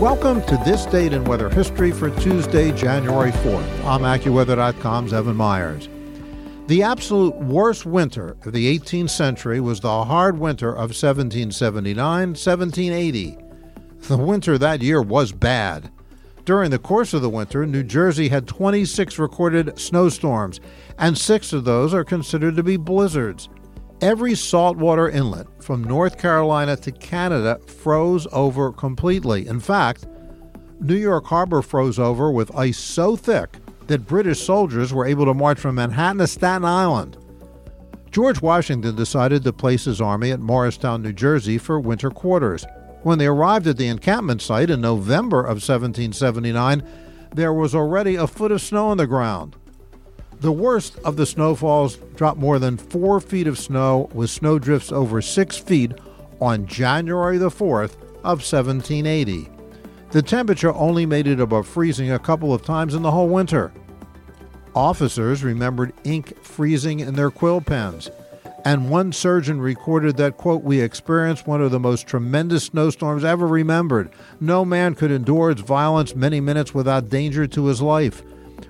Welcome 0.00 0.40
to 0.46 0.56
this 0.64 0.86
date 0.86 1.12
in 1.12 1.24
weather 1.24 1.50
history 1.50 1.92
for 1.92 2.08
Tuesday, 2.08 2.72
January 2.72 3.32
4th. 3.32 3.84
I'm 3.84 4.00
AccuWeather.com's 4.00 5.12
Evan 5.12 5.36
Myers. 5.36 5.90
The 6.68 6.82
absolute 6.82 7.36
worst 7.36 7.84
winter 7.84 8.34
of 8.46 8.54
the 8.54 8.78
18th 8.78 9.10
century 9.10 9.60
was 9.60 9.80
the 9.80 10.04
hard 10.06 10.38
winter 10.38 10.70
of 10.70 10.96
1779 10.96 12.28
1780. 12.28 13.38
The 14.08 14.16
winter 14.16 14.56
that 14.56 14.80
year 14.80 15.02
was 15.02 15.32
bad. 15.32 15.90
During 16.46 16.70
the 16.70 16.78
course 16.78 17.12
of 17.12 17.20
the 17.20 17.28
winter, 17.28 17.66
New 17.66 17.82
Jersey 17.82 18.30
had 18.30 18.48
26 18.48 19.18
recorded 19.18 19.78
snowstorms, 19.78 20.60
and 20.98 21.18
six 21.18 21.52
of 21.52 21.64
those 21.64 21.92
are 21.92 22.04
considered 22.04 22.56
to 22.56 22.62
be 22.62 22.78
blizzards. 22.78 23.50
Every 24.00 24.34
saltwater 24.34 25.10
inlet 25.10 25.46
from 25.62 25.84
North 25.84 26.16
Carolina 26.16 26.74
to 26.76 26.90
Canada 26.90 27.60
froze 27.66 28.26
over 28.32 28.72
completely. 28.72 29.46
In 29.46 29.60
fact, 29.60 30.06
New 30.80 30.96
York 30.96 31.26
Harbor 31.26 31.60
froze 31.60 31.98
over 31.98 32.30
with 32.30 32.56
ice 32.56 32.78
so 32.78 33.14
thick 33.14 33.58
that 33.88 34.06
British 34.06 34.40
soldiers 34.40 34.94
were 34.94 35.04
able 35.04 35.26
to 35.26 35.34
march 35.34 35.60
from 35.60 35.74
Manhattan 35.74 36.16
to 36.16 36.26
Staten 36.26 36.64
Island. 36.64 37.18
George 38.10 38.40
Washington 38.40 38.96
decided 38.96 39.44
to 39.44 39.52
place 39.52 39.84
his 39.84 40.00
army 40.00 40.30
at 40.30 40.40
Morristown, 40.40 41.02
New 41.02 41.12
Jersey 41.12 41.58
for 41.58 41.78
winter 41.78 42.10
quarters. 42.10 42.64
When 43.02 43.18
they 43.18 43.26
arrived 43.26 43.66
at 43.66 43.76
the 43.76 43.88
encampment 43.88 44.40
site 44.40 44.70
in 44.70 44.80
November 44.80 45.40
of 45.40 45.60
1779, 45.62 46.82
there 47.34 47.52
was 47.52 47.74
already 47.74 48.16
a 48.16 48.26
foot 48.26 48.50
of 48.50 48.62
snow 48.62 48.88
on 48.88 48.96
the 48.96 49.06
ground. 49.06 49.56
The 50.40 50.52
worst 50.52 50.98
of 51.04 51.16
the 51.16 51.26
snowfalls 51.26 51.96
dropped 52.16 52.40
more 52.40 52.58
than 52.58 52.78
four 52.78 53.20
feet 53.20 53.46
of 53.46 53.58
snow 53.58 54.08
with 54.14 54.30
snowdrifts 54.30 54.90
over 54.90 55.20
six 55.20 55.58
feet 55.58 55.92
on 56.40 56.66
January 56.66 57.36
the 57.36 57.50
4th 57.50 57.96
of 58.24 58.40
1780. 58.40 59.50
The 60.12 60.22
temperature 60.22 60.72
only 60.72 61.04
made 61.04 61.26
it 61.26 61.40
above 61.40 61.68
freezing 61.68 62.10
a 62.10 62.18
couple 62.18 62.54
of 62.54 62.62
times 62.62 62.94
in 62.94 63.02
the 63.02 63.10
whole 63.10 63.28
winter. 63.28 63.70
Officers 64.74 65.44
remembered 65.44 65.92
ink 66.04 66.42
freezing 66.42 67.00
in 67.00 67.14
their 67.16 67.30
quill 67.30 67.60
pens, 67.60 68.10
and 68.64 68.88
one 68.88 69.12
surgeon 69.12 69.60
recorded 69.60 70.16
that, 70.16 70.38
quote, 70.38 70.62
we 70.62 70.80
experienced 70.80 71.46
one 71.46 71.60
of 71.60 71.70
the 71.70 71.78
most 71.78 72.06
tremendous 72.06 72.64
snowstorms 72.64 73.24
ever 73.24 73.46
remembered. 73.46 74.10
No 74.40 74.64
man 74.64 74.94
could 74.94 75.10
endure 75.10 75.50
its 75.50 75.60
violence 75.60 76.14
many 76.14 76.40
minutes 76.40 76.72
without 76.72 77.10
danger 77.10 77.46
to 77.46 77.66
his 77.66 77.82
life. 77.82 78.22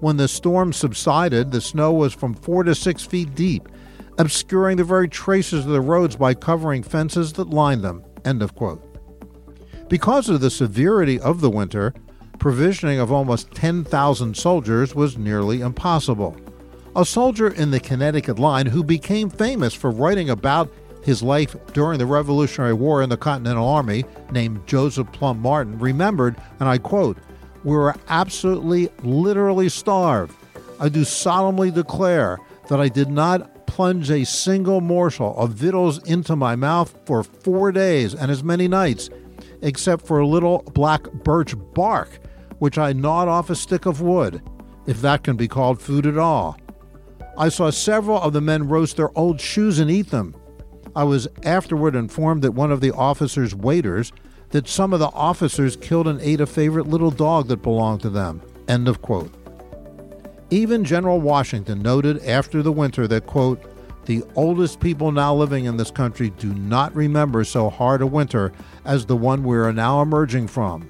When 0.00 0.16
the 0.16 0.28
storm 0.28 0.72
subsided, 0.72 1.50
the 1.50 1.60
snow 1.60 1.92
was 1.92 2.12
from 2.12 2.34
four 2.34 2.64
to 2.64 2.74
six 2.74 3.04
feet 3.04 3.34
deep, 3.34 3.68
obscuring 4.18 4.76
the 4.76 4.84
very 4.84 5.08
traces 5.08 5.64
of 5.64 5.72
the 5.72 5.80
roads 5.80 6.16
by 6.16 6.34
covering 6.34 6.82
fences 6.82 7.32
that 7.34 7.50
lined 7.50 7.82
them. 7.82 8.04
End 8.24 8.42
of 8.42 8.54
quote. 8.54 8.82
Because 9.88 10.28
of 10.28 10.40
the 10.40 10.50
severity 10.50 11.20
of 11.20 11.40
the 11.40 11.50
winter, 11.50 11.94
provisioning 12.38 12.98
of 12.98 13.12
almost 13.12 13.50
10,000 13.52 14.36
soldiers 14.36 14.94
was 14.94 15.18
nearly 15.18 15.60
impossible. 15.60 16.36
A 16.96 17.04
soldier 17.04 17.48
in 17.48 17.70
the 17.70 17.80
Connecticut 17.80 18.38
line 18.38 18.66
who 18.66 18.84
became 18.84 19.28
famous 19.28 19.74
for 19.74 19.90
writing 19.90 20.30
about 20.30 20.72
his 21.02 21.22
life 21.22 21.54
during 21.72 21.98
the 21.98 22.06
Revolutionary 22.06 22.72
War 22.72 23.02
in 23.02 23.10
the 23.10 23.16
Continental 23.16 23.68
Army, 23.68 24.04
named 24.30 24.66
Joseph 24.66 25.12
Plumb 25.12 25.38
Martin, 25.38 25.78
remembered, 25.78 26.36
and 26.60 26.68
I 26.68 26.78
quote, 26.78 27.18
we 27.64 27.74
were 27.74 27.94
absolutely, 28.08 28.90
literally 29.02 29.68
starved. 29.68 30.36
I 30.78 30.88
do 30.88 31.04
solemnly 31.04 31.70
declare 31.70 32.38
that 32.68 32.80
I 32.80 32.88
did 32.88 33.10
not 33.10 33.66
plunge 33.66 34.10
a 34.10 34.24
single 34.24 34.80
morsel 34.80 35.36
of 35.36 35.50
victuals 35.50 35.98
into 36.08 36.36
my 36.36 36.54
mouth 36.54 36.94
for 37.06 37.24
four 37.24 37.72
days 37.72 38.14
and 38.14 38.30
as 38.30 38.44
many 38.44 38.68
nights, 38.68 39.10
except 39.62 40.06
for 40.06 40.20
a 40.20 40.26
little 40.26 40.62
black 40.74 41.10
birch 41.10 41.54
bark, 41.74 42.20
which 42.58 42.78
I 42.78 42.92
gnawed 42.92 43.28
off 43.28 43.50
a 43.50 43.56
stick 43.56 43.86
of 43.86 44.00
wood, 44.00 44.42
if 44.86 45.00
that 45.00 45.24
can 45.24 45.36
be 45.36 45.48
called 45.48 45.80
food 45.80 46.06
at 46.06 46.18
all. 46.18 46.56
I 47.36 47.48
saw 47.48 47.70
several 47.70 48.20
of 48.20 48.32
the 48.32 48.40
men 48.40 48.68
roast 48.68 48.96
their 48.96 49.16
old 49.18 49.40
shoes 49.40 49.78
and 49.80 49.90
eat 49.90 50.10
them. 50.10 50.36
I 50.94 51.02
was 51.02 51.26
afterward 51.42 51.96
informed 51.96 52.42
that 52.42 52.52
one 52.52 52.70
of 52.70 52.80
the 52.80 52.92
officer's 52.92 53.54
waiters 53.54 54.12
that 54.54 54.68
some 54.68 54.92
of 54.92 55.00
the 55.00 55.08
officers 55.08 55.74
killed 55.74 56.06
and 56.06 56.20
ate 56.20 56.40
a 56.40 56.46
favorite 56.46 56.86
little 56.86 57.10
dog 57.10 57.48
that 57.48 57.60
belonged 57.60 58.00
to 58.00 58.08
them. 58.08 58.40
End 58.68 58.86
of 58.86 59.02
quote. 59.02 59.34
Even 60.48 60.84
General 60.84 61.20
Washington 61.20 61.82
noted 61.82 62.24
after 62.24 62.62
the 62.62 62.70
winter 62.70 63.08
that, 63.08 63.26
quote, 63.26 63.60
the 64.04 64.22
oldest 64.36 64.78
people 64.78 65.10
now 65.10 65.34
living 65.34 65.64
in 65.64 65.76
this 65.76 65.90
country 65.90 66.30
do 66.30 66.54
not 66.54 66.94
remember 66.94 67.42
so 67.42 67.68
hard 67.68 68.00
a 68.00 68.06
winter 68.06 68.52
as 68.84 69.06
the 69.06 69.16
one 69.16 69.42
we 69.42 69.56
are 69.56 69.72
now 69.72 70.00
emerging 70.00 70.46
from. 70.46 70.88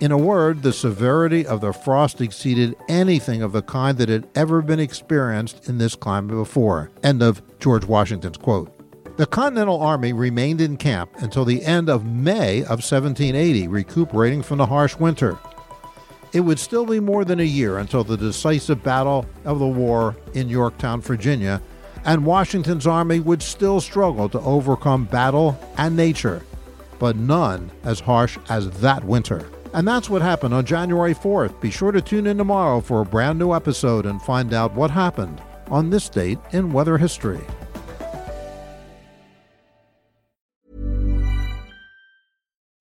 In 0.00 0.12
a 0.12 0.18
word, 0.18 0.62
the 0.62 0.72
severity 0.72 1.46
of 1.46 1.62
the 1.62 1.72
frost 1.72 2.20
exceeded 2.20 2.76
anything 2.86 3.40
of 3.40 3.52
the 3.52 3.62
kind 3.62 3.96
that 3.96 4.10
had 4.10 4.28
ever 4.34 4.60
been 4.60 4.78
experienced 4.78 5.70
in 5.70 5.78
this 5.78 5.94
climate 5.94 6.36
before. 6.36 6.90
End 7.02 7.22
of 7.22 7.40
George 7.60 7.86
Washington's 7.86 8.36
quote. 8.36 8.79
The 9.16 9.26
Continental 9.26 9.80
Army 9.80 10.12
remained 10.12 10.60
in 10.60 10.76
camp 10.76 11.10
until 11.16 11.44
the 11.44 11.62
end 11.64 11.90
of 11.90 12.06
May 12.06 12.60
of 12.62 12.80
1780, 12.80 13.68
recuperating 13.68 14.42
from 14.42 14.58
the 14.58 14.66
harsh 14.66 14.96
winter. 14.96 15.38
It 16.32 16.40
would 16.40 16.58
still 16.58 16.86
be 16.86 17.00
more 17.00 17.24
than 17.24 17.40
a 17.40 17.44
year 17.44 17.78
until 17.78 18.04
the 18.04 18.16
decisive 18.16 18.82
battle 18.82 19.26
of 19.44 19.58
the 19.58 19.66
war 19.66 20.16
in 20.32 20.48
Yorktown, 20.48 21.00
Virginia, 21.00 21.60
and 22.04 22.24
Washington's 22.24 22.86
army 22.86 23.20
would 23.20 23.42
still 23.42 23.80
struggle 23.80 24.28
to 24.30 24.40
overcome 24.40 25.04
battle 25.04 25.58
and 25.76 25.96
nature, 25.96 26.42
but 26.98 27.16
none 27.16 27.70
as 27.84 28.00
harsh 28.00 28.38
as 28.48 28.70
that 28.80 29.04
winter. 29.04 29.50
And 29.74 29.86
that's 29.86 30.08
what 30.08 30.22
happened 30.22 30.54
on 30.54 30.64
January 30.64 31.14
4th. 31.14 31.60
Be 31.60 31.70
sure 31.70 31.92
to 31.92 32.00
tune 32.00 32.26
in 32.26 32.38
tomorrow 32.38 32.80
for 32.80 33.02
a 33.02 33.06
brand 33.06 33.38
new 33.38 33.52
episode 33.52 34.06
and 34.06 34.22
find 34.22 34.54
out 34.54 34.74
what 34.74 34.90
happened 34.90 35.42
on 35.68 35.90
this 35.90 36.08
date 36.08 36.38
in 36.52 36.72
weather 36.72 36.96
history. 36.96 37.40